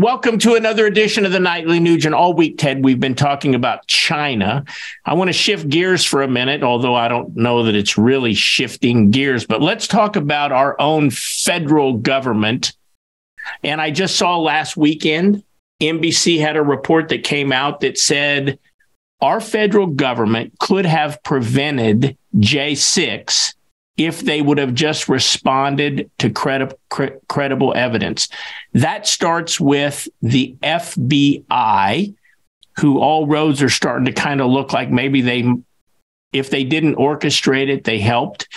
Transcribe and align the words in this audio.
Welcome 0.00 0.38
to 0.38 0.54
another 0.54 0.86
edition 0.86 1.26
of 1.26 1.32
the 1.32 1.40
Nightly 1.40 1.78
Nugent. 1.78 2.14
All 2.14 2.32
week, 2.32 2.56
Ted, 2.56 2.82
we've 2.82 2.98
been 2.98 3.14
talking 3.14 3.54
about 3.54 3.86
China. 3.86 4.64
I 5.04 5.12
want 5.12 5.28
to 5.28 5.34
shift 5.34 5.68
gears 5.68 6.06
for 6.06 6.22
a 6.22 6.26
minute, 6.26 6.62
although 6.62 6.94
I 6.94 7.06
don't 7.06 7.36
know 7.36 7.64
that 7.64 7.74
it's 7.74 7.98
really 7.98 8.32
shifting 8.32 9.10
gears, 9.10 9.44
but 9.44 9.60
let's 9.60 9.86
talk 9.86 10.16
about 10.16 10.52
our 10.52 10.74
own 10.80 11.10
federal 11.10 11.98
government. 11.98 12.72
And 13.62 13.78
I 13.78 13.90
just 13.90 14.16
saw 14.16 14.38
last 14.38 14.74
weekend, 14.74 15.44
NBC 15.82 16.40
had 16.40 16.56
a 16.56 16.62
report 16.62 17.10
that 17.10 17.22
came 17.22 17.52
out 17.52 17.80
that 17.80 17.98
said 17.98 18.58
our 19.20 19.38
federal 19.38 19.86
government 19.86 20.58
could 20.60 20.86
have 20.86 21.22
prevented 21.24 22.16
J6 22.36 23.52
if 24.00 24.20
they 24.20 24.40
would 24.40 24.56
have 24.56 24.72
just 24.72 25.10
responded 25.10 26.10
to 26.18 26.30
credi- 26.30 26.74
cre- 26.88 27.18
credible 27.28 27.74
evidence. 27.74 28.28
That 28.72 29.06
starts 29.06 29.60
with 29.60 30.08
the 30.22 30.56
FBI, 30.62 32.14
who 32.78 32.98
all 32.98 33.26
roads 33.26 33.60
are 33.60 33.68
starting 33.68 34.06
to 34.06 34.12
kind 34.12 34.40
of 34.40 34.50
look 34.50 34.72
like 34.72 34.90
maybe 34.90 35.20
they, 35.20 35.52
if 36.32 36.48
they 36.48 36.64
didn't 36.64 36.94
orchestrate 36.94 37.68
it, 37.68 37.84
they 37.84 37.98
helped. 37.98 38.48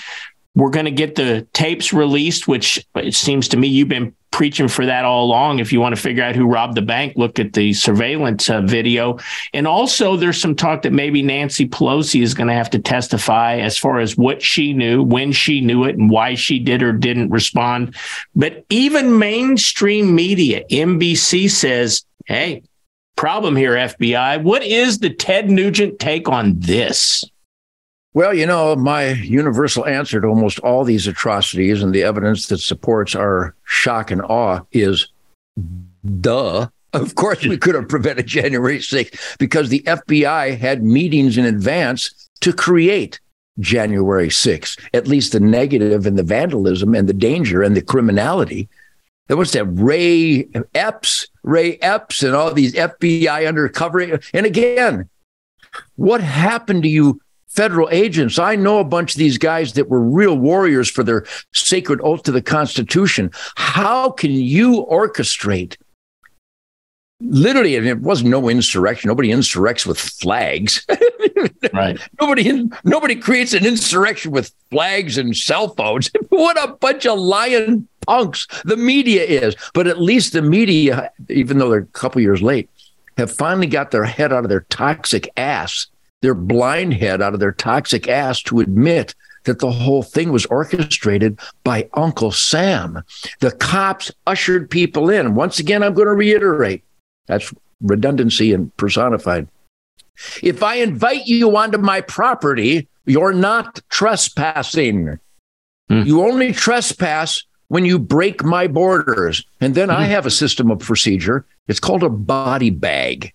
We're 0.56 0.70
going 0.70 0.86
to 0.86 0.92
get 0.92 1.16
the 1.16 1.48
tapes 1.54 1.94
released, 1.94 2.48
which 2.48 2.86
it 2.96 3.16
seems 3.16 3.48
to 3.50 3.58
me 3.58 3.68
you've 3.68 3.88
been 3.88 4.14
preaching 4.34 4.68
for 4.68 4.86
that 4.86 5.06
all 5.06 5.26
along. 5.26 5.60
If 5.60 5.72
you 5.72 5.80
want 5.80 5.96
to 5.96 6.02
figure 6.02 6.24
out 6.24 6.36
who 6.36 6.48
robbed 6.48 6.76
the 6.76 6.82
bank, 6.82 7.14
look 7.16 7.40
at 7.40 7.54
the 7.54 7.72
surveillance 7.74 8.50
uh, 8.50 8.62
video. 8.62 9.20
And 9.54 9.68
also, 9.68 10.18
there's 10.18 10.42
some 10.42 10.56
talk 10.56 10.82
that 10.82 10.92
maybe 10.92 11.22
Nancy 11.22 11.68
Pelosi 11.68 12.22
is 12.22 12.34
going 12.34 12.48
to 12.48 12.54
have 12.54 12.70
to 12.72 12.80
testify 12.80 13.58
as 13.58 13.78
far 13.78 14.00
as 14.00 14.18
what 14.18 14.42
she 14.42 14.74
knew, 14.74 15.04
when 15.04 15.32
she 15.32 15.62
knew 15.62 15.84
it, 15.86 15.98
and 15.98 16.10
why 16.10 16.34
she 16.34 16.60
did 16.60 16.82
or 16.82 16.92
didn't 16.92 17.30
respond. 17.30 17.96
But 18.36 18.66
even 18.70 19.20
mainstream 19.20 20.14
media, 20.14 20.64
NBC 20.70 21.50
says, 21.50 22.04
hey, 22.26 22.64
problem 23.16 23.56
here, 23.56 23.74
FBI. 23.74 24.42
What 24.42 24.64
is 24.64 24.98
the 24.98 25.14
Ted 25.14 25.50
Nugent 25.50 26.00
take 26.00 26.28
on 26.28 26.60
this? 26.60 27.24
Well, 28.16 28.34
you 28.34 28.46
know, 28.46 28.76
my 28.76 29.10
universal 29.10 29.88
answer 29.88 30.22
to 30.22 30.28
almost 30.28 30.60
all 30.60 30.84
these 30.84 31.08
atrocities 31.08 31.82
and 31.82 31.94
the 31.94 32.04
evidence 32.04 32.48
that 32.48 32.60
supports 32.60 33.16
our 33.16 33.56
shock 33.64 34.12
and 34.12 34.22
awe 34.22 34.62
is 34.72 35.08
duh. 36.20 36.68
Of 36.94 37.16
course, 37.16 37.44
we 37.44 37.58
could 37.58 37.74
have 37.74 37.90
prevented 37.90 38.28
January 38.28 38.78
6th 38.78 39.38
because 39.40 39.70
the 39.70 39.80
FBI 39.82 40.60
had 40.60 40.84
meetings 40.84 41.40
in 41.40 41.46
advance 41.46 42.30
to 42.42 42.54
create 42.54 43.20
January 43.60 44.28
6th, 44.28 44.80
at 44.94 45.08
least 45.08 45.32
the 45.32 45.40
negative 45.40 46.06
and 46.06 46.18
the 46.18 46.24
vandalism 46.24 46.94
and 46.94 47.10
the 47.10 47.14
danger 47.14 47.64
and 47.64 47.76
the 47.76 47.82
criminality. 47.82 48.70
There 49.28 49.38
was 49.38 49.54
that 49.54 49.66
Ray 49.66 50.48
Epps, 50.76 51.28
Ray 51.42 51.78
Epps, 51.78 52.22
and 52.22 52.36
all 52.36 52.54
these 52.54 52.74
FBI 52.74 53.48
undercover. 53.48 54.20
And 54.34 54.46
again, 54.46 55.10
what 55.96 56.22
happened 56.22 56.84
to 56.84 56.90
you 56.90 57.20
federal 57.56 57.90
agents. 57.92 58.40
I 58.40 58.56
know 58.56 58.80
a 58.80 58.84
bunch 58.84 59.14
of 59.14 59.20
these 59.20 59.38
guys 59.38 59.74
that 59.74 59.90
were 59.90 60.02
real 60.02 60.38
warriors 60.38 60.90
for 60.90 61.04
their 61.04 61.26
sacred 61.54 62.00
oath 62.04 62.24
to 62.24 62.32
the 62.32 62.42
Constitution. 62.42 63.32
How 63.56 64.12
can 64.12 64.32
you 64.32 64.86
orchestrate? 64.90 65.78
Literally, 67.22 67.76
it 67.76 68.00
wasn't 68.02 68.32
no 68.32 68.50
insurrection. 68.50 69.08
Nobody 69.08 69.30
insurrects 69.30 69.86
with 69.86 69.98
flags. 69.98 70.86
right. 71.74 71.98
Nobody 72.20 72.70
nobody 72.84 73.16
creates 73.16 73.54
an 73.54 73.66
insurrection 73.66 74.32
with 74.32 74.52
flags 74.72 75.18
and 75.18 75.36
cell 75.36 75.70
phones. 75.70 76.12
what 76.30 76.62
a 76.62 76.74
bunch 76.74 77.06
of 77.06 77.18
lying 77.18 77.88
punks 78.06 78.48
the 78.66 78.76
media 78.76 79.24
is. 79.24 79.56
But 79.74 79.88
at 79.88 80.02
least 80.02 80.34
the 80.34 80.42
media, 80.42 81.12
even 81.30 81.60
though 81.60 81.70
they're 81.70 81.80
a 81.80 81.86
couple 81.88 82.22
years 82.22 82.42
late, 82.42 82.70
have 83.18 83.32
finally 83.32 83.68
got 83.68 83.92
their 83.92 84.04
head 84.04 84.34
out 84.34 84.44
of 84.44 84.50
their 84.50 84.66
toxic 84.70 85.30
ass 85.38 85.88
their 86.24 86.34
blind 86.34 86.94
head 86.94 87.22
out 87.22 87.34
of 87.34 87.42
their 87.42 87.52
toxic 87.52 88.08
ass 88.08 88.42
to 88.42 88.62
admit 88.62 89.14
that 89.44 89.60
the 89.60 89.72
whole 89.72 90.02
thing 90.02 90.32
was 90.32 90.46
orchestrated 90.46 91.38
by 91.66 91.90
Uncle 91.94 92.32
Sam. 92.32 93.04
The 93.42 93.52
cops 93.52 94.10
ushered 94.26 94.70
people 94.70 95.10
in. 95.10 95.36
Once 95.36 95.60
again, 95.60 95.84
I'm 95.84 95.94
going 95.94 96.08
to 96.08 96.14
reiterate 96.14 96.84
that's 97.28 97.54
redundancy 97.82 98.54
and 98.54 98.76
personified. 98.78 99.50
If 100.42 100.64
I 100.64 100.76
invite 100.76 101.26
you 101.26 101.56
onto 101.58 101.78
my 101.78 102.00
property, 102.00 102.88
you're 103.06 103.34
not 103.34 103.82
trespassing. 103.90 105.20
Hmm. 105.90 106.04
You 106.04 106.24
only 106.24 106.54
trespass 106.54 107.44
when 107.68 107.84
you 107.84 108.00
break 108.00 108.46
my 108.46 108.68
borders. 108.68 109.46
And 109.60 109.76
then 109.76 109.90
hmm. 109.90 109.96
I 109.96 110.06
have 110.06 110.26
a 110.26 110.32
system 110.32 110.72
of 110.72 110.80
procedure. 110.80 111.46
It's 111.68 111.82
called 111.82 112.04
a 112.04 112.10
body 112.10 112.70
bag 112.70 113.34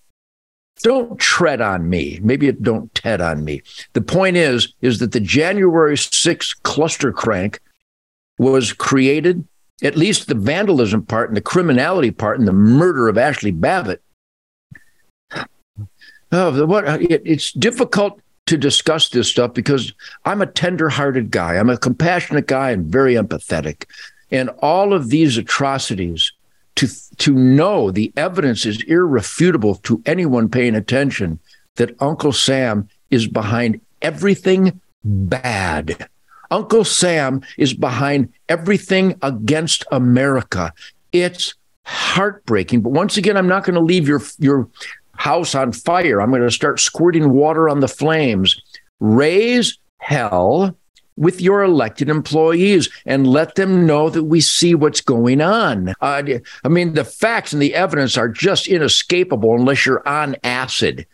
don't 0.82 1.18
tread 1.18 1.60
on 1.60 1.88
me. 1.88 2.20
Maybe 2.22 2.48
it 2.48 2.62
don't 2.62 2.94
tread 2.94 3.20
on 3.20 3.44
me. 3.44 3.62
The 3.92 4.00
point 4.00 4.36
is, 4.36 4.74
is 4.80 4.98
that 4.98 5.12
the 5.12 5.20
January 5.20 5.96
6th 5.96 6.62
cluster 6.62 7.12
crank 7.12 7.60
was 8.38 8.72
created, 8.72 9.46
at 9.82 9.96
least 9.96 10.28
the 10.28 10.34
vandalism 10.34 11.04
part 11.04 11.30
and 11.30 11.36
the 11.36 11.42
criminality 11.42 12.10
part 12.10 12.38
and 12.38 12.46
the 12.46 12.52
murder 12.52 13.08
of 13.08 13.18
Ashley 13.18 13.50
Babbitt. 13.50 14.02
Oh, 16.30 16.66
what 16.66 16.86
uh, 16.86 16.98
it, 17.00 17.22
it's 17.24 17.52
difficult 17.52 18.20
to 18.46 18.56
discuss 18.56 19.08
this 19.08 19.28
stuff 19.28 19.54
because 19.54 19.92
I'm 20.24 20.42
a 20.42 20.46
tender-hearted 20.46 21.30
guy. 21.30 21.56
I'm 21.56 21.70
a 21.70 21.76
compassionate 21.76 22.46
guy 22.46 22.70
and 22.70 22.86
very 22.86 23.14
empathetic. 23.14 23.84
And 24.30 24.50
all 24.60 24.92
of 24.92 25.08
these 25.08 25.38
atrocities 25.38 26.32
to 26.78 26.88
to 27.16 27.34
know 27.34 27.90
the 27.90 28.12
evidence 28.16 28.64
is 28.64 28.82
irrefutable 28.84 29.74
to 29.74 30.00
anyone 30.06 30.48
paying 30.48 30.76
attention 30.76 31.40
that 31.74 32.00
Uncle 32.00 32.32
Sam 32.32 32.88
is 33.10 33.26
behind 33.26 33.80
everything 34.00 34.80
bad. 35.02 36.08
Uncle 36.52 36.84
Sam 36.84 37.42
is 37.56 37.74
behind 37.74 38.32
everything 38.48 39.18
against 39.22 39.84
America. 39.90 40.72
It's 41.10 41.54
heartbreaking. 41.84 42.82
But 42.82 42.90
once 42.90 43.16
again, 43.16 43.36
I'm 43.36 43.48
not 43.48 43.64
going 43.64 43.74
to 43.74 43.80
leave 43.80 44.06
your 44.06 44.22
your 44.38 44.68
house 45.16 45.56
on 45.56 45.72
fire. 45.72 46.22
I'm 46.22 46.30
going 46.30 46.42
to 46.42 46.50
start 46.50 46.78
squirting 46.78 47.30
water 47.32 47.68
on 47.68 47.80
the 47.80 47.88
flames. 47.88 48.60
Raise 49.00 49.78
hell 49.98 50.77
with 51.18 51.40
your 51.40 51.62
elected 51.62 52.08
employees 52.08 52.88
and 53.04 53.26
let 53.26 53.56
them 53.56 53.86
know 53.86 54.08
that 54.10 54.24
we 54.24 54.40
see 54.40 54.74
what's 54.74 55.00
going 55.00 55.40
on. 55.40 55.94
Uh, 56.00 56.22
I 56.64 56.68
mean, 56.68 56.94
the 56.94 57.04
facts 57.04 57.52
and 57.52 57.60
the 57.60 57.74
evidence 57.74 58.16
are 58.16 58.28
just 58.28 58.68
inescapable 58.68 59.54
unless 59.54 59.84
you're 59.84 60.06
on 60.08 60.36
acid. 60.44 61.06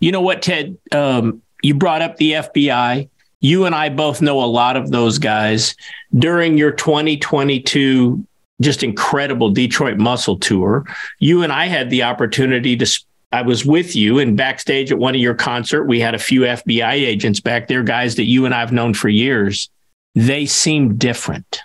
You 0.00 0.12
know 0.12 0.20
what, 0.20 0.42
Ted? 0.42 0.78
Um, 0.92 1.42
you 1.62 1.74
brought 1.74 2.02
up 2.02 2.16
the 2.16 2.32
FBI. 2.32 3.08
You 3.40 3.64
and 3.64 3.74
I 3.74 3.88
both 3.88 4.22
know 4.22 4.42
a 4.42 4.46
lot 4.46 4.76
of 4.76 4.90
those 4.90 5.18
guys. 5.18 5.74
During 6.14 6.56
your 6.56 6.70
2022 6.70 8.24
just 8.60 8.82
incredible 8.82 9.50
Detroit 9.50 9.98
Muscle 9.98 10.38
Tour, 10.38 10.86
you 11.18 11.42
and 11.42 11.52
I 11.52 11.66
had 11.66 11.90
the 11.90 12.04
opportunity 12.04 12.76
to 12.76 12.86
I 13.32 13.42
was 13.42 13.64
with 13.64 13.96
you 13.96 14.18
and 14.18 14.36
backstage 14.36 14.92
at 14.92 14.98
one 14.98 15.14
of 15.14 15.20
your 15.20 15.34
concert. 15.34 15.84
We 15.84 16.00
had 16.00 16.14
a 16.14 16.18
few 16.18 16.42
FBI 16.42 16.92
agents 16.92 17.40
back 17.40 17.66
there, 17.66 17.82
guys 17.82 18.16
that 18.16 18.26
you 18.26 18.44
and 18.44 18.54
I've 18.54 18.72
known 18.72 18.92
for 18.92 19.08
years. 19.08 19.70
They 20.14 20.44
seem 20.44 20.96
different. 20.96 21.62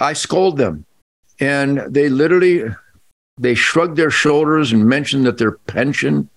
I 0.00 0.12
scold 0.12 0.56
them, 0.56 0.86
and 1.40 1.78
they 1.88 2.08
literally 2.08 2.64
they 3.38 3.54
shrug 3.54 3.96
their 3.96 4.10
shoulders 4.10 4.72
and 4.72 4.86
mention 4.86 5.24
that 5.24 5.38
their 5.38 5.52
pension 5.52 6.28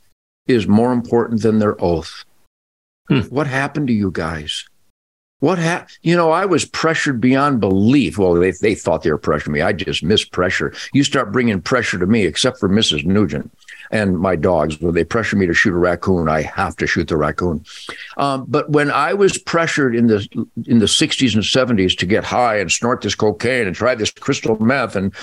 is 0.48 0.68
more 0.68 0.92
important 0.92 1.42
than 1.44 1.60
their 1.60 1.82
oath. 1.84 2.26
Hmm. 3.08 3.22
What 3.22 3.48
happened 3.48 3.88
to 3.88 3.94
you 3.94 4.12
guys? 4.12 4.66
What 5.42 5.58
happened? 5.58 5.98
You 6.04 6.16
know, 6.16 6.30
I 6.30 6.46
was 6.46 6.66
pressured 6.66 7.20
beyond 7.20 7.62
belief. 7.62 8.20
Well, 8.20 8.36
they, 8.36 8.52
they 8.52 8.76
thought 8.76 9.02
they 9.02 9.12
were 9.12 9.18
pressuring 9.18 9.54
me. 9.54 9.62
I 9.62 9.74
just 9.74 10.04
missed 10.04 10.32
pressure. 10.32 10.72
You 10.94 11.04
start 11.04 11.32
bringing 11.32 11.60
pressure 11.62 11.98
to 11.98 12.06
me, 12.06 12.26
except 12.26 12.60
for 12.60 12.70
Mrs. 12.70 13.06
Nugent 13.06 13.52
and 13.92 14.18
my 14.18 14.36
dogs. 14.36 14.80
When 14.80 14.94
they 14.94 15.04
pressure 15.04 15.36
me 15.36 15.46
to 15.48 15.54
shoot 15.54 15.74
a 15.74 15.78
raccoon, 15.78 16.30
I 16.30 16.42
have 16.42 16.76
to 16.78 16.88
shoot 16.88 17.08
the 17.08 17.18
raccoon. 17.18 17.64
Um, 18.18 18.46
but 18.48 18.70
when 18.70 18.90
I 18.90 19.14
was 19.14 19.38
pressured 19.38 19.96
in 19.96 20.08
the 20.08 20.28
in 20.66 20.80
the 20.80 20.86
60s 20.86 21.36
and 21.36 21.44
70s 21.44 21.98
to 21.98 22.06
get 22.06 22.24
high 22.24 22.58
and 22.58 22.72
snort 22.72 23.02
this 23.02 23.16
cocaine 23.16 23.68
and 23.68 23.76
try 23.76 23.96
this 23.96 24.12
crystal 24.12 24.58
meth 24.62 24.96
and 24.96 25.14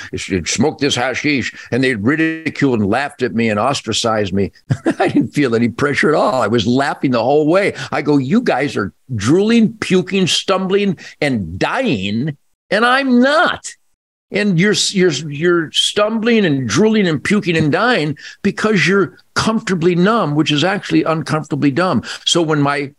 smoke 0.47 0.79
this 0.79 0.95
hashish, 0.95 1.55
and 1.71 1.83
they 1.83 1.95
ridiculed 1.95 2.81
and 2.81 2.89
laughed 2.89 3.23
at 3.23 3.35
me 3.35 3.49
and 3.49 3.59
ostracized 3.59 4.33
me, 4.33 4.53
I 4.99 5.09
didn't 5.09 5.35
feel 5.35 5.55
any 5.55 5.69
pressure 5.69 6.11
at 6.11 6.15
all. 6.15 6.43
I 6.43 6.47
was 6.47 6.67
laughing 6.67 7.13
the 7.13 7.23
whole 7.23 7.47
way. 7.47 7.75
I 7.91 8.03
go, 8.03 8.19
you 8.19 8.41
guys 8.41 8.77
are 8.77 8.93
drooling, 9.15 9.77
puking, 9.79 10.27
stumbling, 10.27 10.99
and 11.21 11.59
dying, 11.59 12.37
and 12.71 12.85
I'm 12.85 13.21
not 13.21 13.75
and 14.31 14.59
you're 14.59 14.75
you're 14.91 15.13
you're 15.31 15.73
stumbling 15.73 16.45
and 16.45 16.69
drooling 16.69 17.07
and 17.07 17.23
puking 17.23 17.57
and 17.57 17.73
dying 17.73 18.17
because 18.43 18.87
you're 18.87 19.19
comfortably 19.35 19.95
numb, 19.95 20.35
which 20.35 20.53
is 20.53 20.65
actually 20.65 21.03
uncomfortably 21.05 21.71
dumb. 21.71 22.03
So 22.25 22.43
when 22.43 22.61
my 22.61 22.93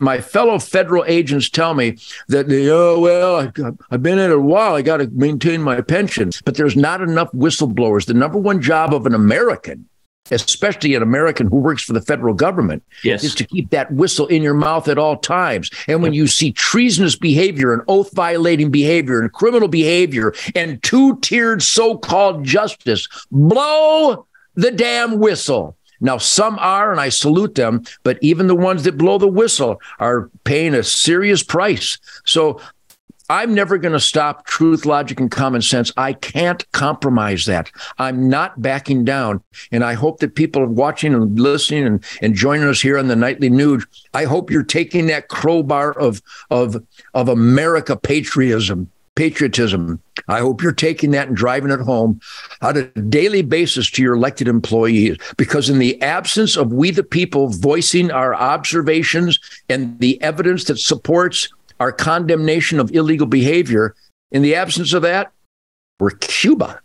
my 0.00 0.20
fellow 0.20 0.58
federal 0.58 1.04
agents 1.06 1.48
tell 1.48 1.72
me 1.74 1.96
that 2.28 2.48
they, 2.48 2.68
oh 2.68 2.98
well 2.98 3.36
I, 3.36 3.52
have 3.90 4.02
been 4.02 4.18
in 4.18 4.30
it 4.30 4.34
a 4.34 4.40
while 4.40 4.74
i 4.74 4.82
got 4.82 4.96
to 4.96 5.08
maintain 5.12 5.62
my 5.62 5.80
pension 5.80 6.30
but 6.44 6.56
there's 6.56 6.76
not 6.76 7.00
enough 7.00 7.30
whistleblowers 7.32 8.06
the 8.06 8.12
number 8.14 8.38
one 8.38 8.60
job 8.60 8.92
of 8.92 9.06
an 9.06 9.14
american 9.14 9.88
especially 10.30 10.94
an 10.94 11.02
american 11.02 11.46
who 11.48 11.56
works 11.56 11.82
for 11.82 11.92
the 11.92 12.00
federal 12.00 12.34
government 12.34 12.82
yes. 13.02 13.22
is 13.24 13.34
to 13.34 13.44
keep 13.44 13.68
that 13.70 13.90
whistle 13.92 14.26
in 14.28 14.42
your 14.42 14.54
mouth 14.54 14.88
at 14.88 14.98
all 14.98 15.16
times 15.16 15.70
and 15.86 16.02
when 16.02 16.14
you 16.14 16.26
see 16.26 16.50
treasonous 16.52 17.16
behavior 17.16 17.72
and 17.72 17.82
oath 17.88 18.10
violating 18.14 18.70
behavior 18.70 19.20
and 19.20 19.32
criminal 19.32 19.68
behavior 19.68 20.32
and 20.54 20.82
two-tiered 20.82 21.62
so-called 21.62 22.42
justice 22.42 23.08
blow 23.30 24.26
the 24.54 24.70
damn 24.70 25.18
whistle 25.18 25.76
now, 26.00 26.18
some 26.18 26.58
are, 26.58 26.90
and 26.90 27.00
I 27.00 27.08
salute 27.08 27.54
them, 27.54 27.84
but 28.02 28.18
even 28.20 28.46
the 28.46 28.54
ones 28.54 28.82
that 28.82 28.98
blow 28.98 29.16
the 29.16 29.26
whistle 29.26 29.80
are 29.98 30.28
paying 30.44 30.74
a 30.74 30.82
serious 30.82 31.42
price. 31.42 31.96
So 32.26 32.60
I'm 33.30 33.54
never 33.54 33.78
going 33.78 33.92
to 33.92 34.00
stop 34.00 34.46
truth, 34.46 34.84
logic, 34.84 35.18
and 35.18 35.30
common 35.30 35.62
sense. 35.62 35.90
I 35.96 36.12
can't 36.12 36.70
compromise 36.72 37.46
that. 37.46 37.70
I'm 37.98 38.28
not 38.28 38.60
backing 38.60 39.04
down. 39.04 39.42
And 39.72 39.82
I 39.82 39.94
hope 39.94 40.20
that 40.20 40.34
people 40.34 40.62
are 40.62 40.66
watching 40.66 41.14
and 41.14 41.40
listening 41.40 41.86
and, 41.86 42.04
and 42.20 42.34
joining 42.34 42.68
us 42.68 42.82
here 42.82 42.98
on 42.98 43.08
the 43.08 43.16
Nightly 43.16 43.48
Nuge, 43.48 43.86
I 44.12 44.24
hope 44.24 44.50
you're 44.50 44.62
taking 44.62 45.06
that 45.06 45.28
crowbar 45.28 45.92
of, 45.92 46.20
of, 46.50 46.76
of 47.14 47.28
America 47.28 47.96
patriotism 47.96 48.90
patriotism. 49.14 50.00
I 50.28 50.40
hope 50.40 50.62
you're 50.62 50.72
taking 50.72 51.12
that 51.12 51.28
and 51.28 51.36
driving 51.36 51.70
it 51.70 51.80
home 51.80 52.20
on 52.62 52.76
a 52.76 52.82
daily 53.02 53.42
basis 53.42 53.90
to 53.92 54.02
your 54.02 54.14
elected 54.14 54.48
employees. 54.48 55.18
Because 55.36 55.70
in 55.70 55.78
the 55.78 56.00
absence 56.02 56.56
of 56.56 56.72
we, 56.72 56.90
the 56.90 57.04
people, 57.04 57.48
voicing 57.48 58.10
our 58.10 58.34
observations 58.34 59.38
and 59.68 59.98
the 60.00 60.20
evidence 60.22 60.64
that 60.64 60.78
supports 60.78 61.48
our 61.84 61.92
condemnation 61.92 62.80
of 62.80 62.90
illegal 62.92 63.26
behavior, 63.26 63.94
in 64.32 64.40
the 64.40 64.54
absence 64.54 64.94
of 64.94 65.02
that, 65.02 65.30
we're 66.00 66.12
Cuba. 66.12 66.80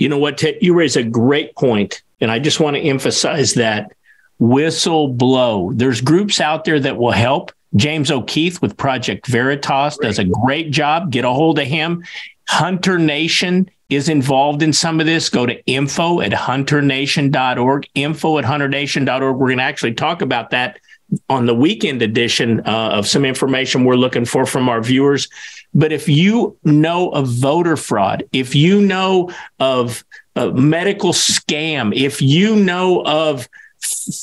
You 0.00 0.08
know 0.08 0.18
what, 0.18 0.36
Ted? 0.36 0.56
You 0.60 0.74
raise 0.74 0.96
a 0.96 1.04
great 1.04 1.54
point, 1.54 2.02
and 2.20 2.28
I 2.28 2.40
just 2.40 2.58
want 2.58 2.74
to 2.74 2.82
emphasize 2.82 3.54
that 3.54 3.92
whistle 4.40 5.06
blow. 5.06 5.70
There's 5.74 6.00
groups 6.00 6.40
out 6.40 6.64
there 6.64 6.80
that 6.80 6.96
will 6.96 7.12
help. 7.12 7.52
James 7.76 8.10
O'Keefe 8.10 8.60
with 8.60 8.76
Project 8.76 9.28
Veritas 9.28 9.96
does 9.98 10.18
a 10.18 10.24
great 10.24 10.72
job. 10.72 11.12
Get 11.12 11.24
a 11.24 11.30
hold 11.30 11.60
of 11.60 11.68
him. 11.68 12.02
Hunter 12.48 12.98
Nation 12.98 13.70
is 13.90 14.08
involved 14.08 14.60
in 14.64 14.72
some 14.72 14.98
of 14.98 15.06
this. 15.06 15.28
Go 15.28 15.46
to 15.46 15.64
info 15.66 16.20
at 16.20 16.32
hunternation.org, 16.32 17.88
info 17.94 18.38
at 18.38 18.44
hunternation.org. 18.44 19.36
We're 19.36 19.46
going 19.46 19.58
to 19.58 19.64
actually 19.64 19.94
talk 19.94 20.20
about 20.20 20.50
that 20.50 20.80
on 21.28 21.46
the 21.46 21.54
weekend 21.54 22.02
edition 22.02 22.60
uh, 22.60 22.90
of 22.92 23.06
some 23.06 23.24
information 23.24 23.84
we're 23.84 23.96
looking 23.96 24.24
for 24.24 24.46
from 24.46 24.68
our 24.68 24.82
viewers. 24.82 25.28
But 25.74 25.92
if 25.92 26.08
you 26.08 26.56
know 26.64 27.10
of 27.10 27.28
voter 27.28 27.76
fraud, 27.76 28.24
if 28.32 28.54
you 28.54 28.80
know 28.80 29.30
of 29.58 30.04
a 30.36 30.50
medical 30.52 31.12
scam, 31.12 31.94
if 31.94 32.22
you 32.22 32.56
know 32.56 33.04
of 33.04 33.48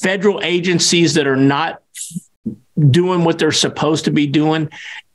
federal 0.01 0.41
agencies 0.43 1.13
that 1.13 1.27
are 1.27 1.35
not 1.35 1.81
doing 2.89 3.23
what 3.23 3.37
they're 3.37 3.51
supposed 3.51 4.05
to 4.05 4.11
be 4.11 4.27
doing, 4.27 4.69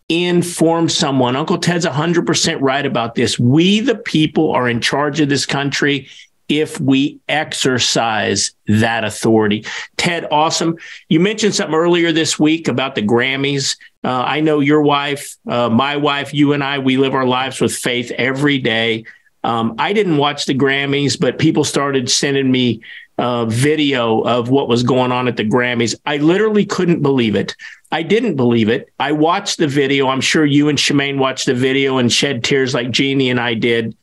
inform 0.08 0.88
someone. 0.88 1.34
Uncle 1.34 1.58
Ted's 1.58 1.84
100% 1.84 2.58
right 2.60 2.86
about 2.86 3.14
this. 3.14 3.38
We, 3.38 3.80
the 3.80 3.96
people, 3.96 4.52
are 4.52 4.68
in 4.68 4.80
charge 4.80 5.20
of 5.20 5.28
this 5.28 5.46
country 5.46 6.08
if 6.48 6.80
we 6.80 7.20
exercise 7.28 8.52
that 8.66 9.04
authority. 9.04 9.64
Ted, 9.96 10.26
awesome. 10.30 10.76
You 11.08 11.20
mentioned 11.20 11.54
something 11.54 11.74
earlier 11.74 12.12
this 12.12 12.38
week 12.38 12.68
about 12.68 12.94
the 12.94 13.02
Grammys. 13.02 13.76
Uh, 14.04 14.22
I 14.22 14.40
know 14.40 14.60
your 14.60 14.82
wife, 14.82 15.36
uh, 15.48 15.68
my 15.68 15.96
wife, 15.96 16.32
you 16.32 16.52
and 16.52 16.62
I, 16.62 16.78
we 16.78 16.96
live 16.96 17.14
our 17.14 17.26
lives 17.26 17.60
with 17.60 17.74
faith 17.74 18.10
every 18.12 18.58
day. 18.58 19.04
Um, 19.42 19.74
I 19.78 19.92
didn't 19.92 20.16
watch 20.16 20.46
the 20.46 20.54
Grammys, 20.54 21.18
but 21.18 21.38
people 21.38 21.64
started 21.64 22.10
sending 22.10 22.50
me 22.50 22.80
uh, 23.18 23.46
video 23.46 24.20
of 24.22 24.50
what 24.50 24.68
was 24.68 24.82
going 24.82 25.12
on 25.12 25.28
at 25.28 25.36
the 25.36 25.44
Grammys. 25.44 25.94
I 26.04 26.18
literally 26.18 26.66
couldn't 26.66 27.02
believe 27.02 27.34
it. 27.34 27.56
I 27.92 28.02
didn't 28.02 28.36
believe 28.36 28.68
it. 28.68 28.92
I 28.98 29.12
watched 29.12 29.58
the 29.58 29.68
video. 29.68 30.08
I'm 30.08 30.20
sure 30.20 30.44
you 30.44 30.68
and 30.68 30.78
Shemane 30.78 31.18
watched 31.18 31.46
the 31.46 31.54
video 31.54 31.98
and 31.98 32.12
shed 32.12 32.44
tears 32.44 32.74
like 32.74 32.90
Jeannie 32.90 33.30
and 33.30 33.40
I 33.40 33.54
did. 33.54 33.96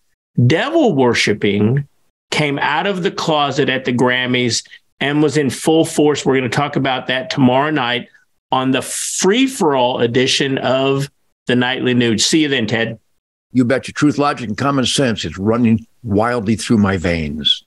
Devil 0.47 0.95
worshiping 0.95 1.87
came 2.33 2.57
out 2.57 2.87
of 2.87 3.03
the 3.03 3.11
closet 3.11 3.69
at 3.69 3.85
the 3.85 3.93
Grammys 3.93 4.67
and 4.99 5.21
was 5.21 5.37
in 5.37 5.51
full 5.51 5.85
force. 5.85 6.25
We're 6.25 6.35
going 6.35 6.49
to 6.49 6.55
talk 6.55 6.75
about 6.75 7.05
that 7.05 7.29
tomorrow 7.29 7.69
night 7.69 8.09
on 8.51 8.71
the 8.71 8.81
free 8.81 9.45
for 9.45 9.75
all 9.75 9.99
edition 9.99 10.57
of 10.57 11.11
the 11.45 11.55
Nightly 11.55 11.93
Nuge. 11.93 12.21
See 12.21 12.41
you 12.41 12.47
then, 12.47 12.65
Ted. 12.65 12.99
You 13.51 13.63
bet 13.65 13.87
your 13.87 13.93
truth, 13.93 14.17
logic, 14.17 14.47
and 14.47 14.57
common 14.57 14.87
sense 14.87 15.23
is 15.25 15.37
running 15.37 15.85
wildly 16.01 16.55
through 16.55 16.79
my 16.79 16.97
veins. 16.97 17.63